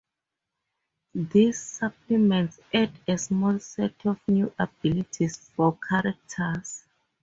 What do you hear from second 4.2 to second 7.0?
new abilities for characters.